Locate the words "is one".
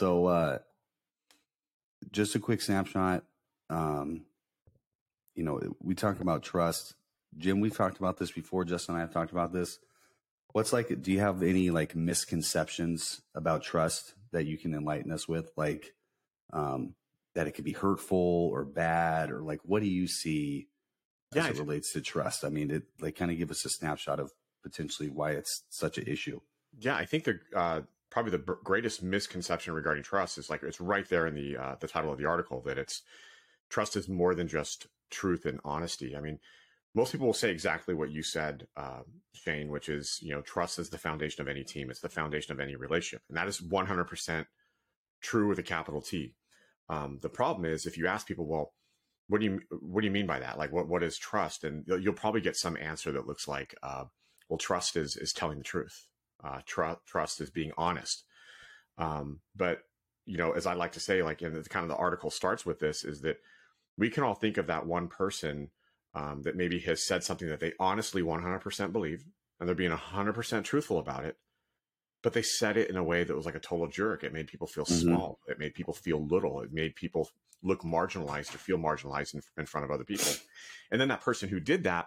43.48-43.86